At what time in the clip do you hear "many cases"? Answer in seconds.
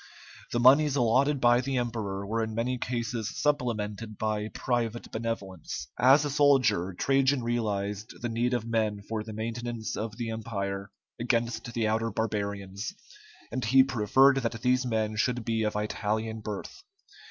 2.55-3.29